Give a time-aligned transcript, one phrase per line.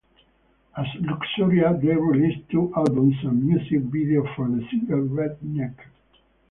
[0.75, 5.75] As Luxuria they released two albums and a music video for the single "Redneck".